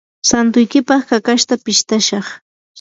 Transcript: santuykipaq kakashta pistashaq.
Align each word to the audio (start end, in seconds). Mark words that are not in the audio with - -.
santuykipaq 0.29 1.01
kakashta 1.09 1.53
pistashaq. 1.65 2.27